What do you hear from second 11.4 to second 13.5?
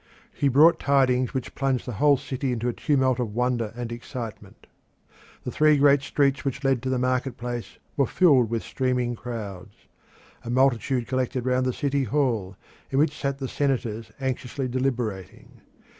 round the city hall, in which sat the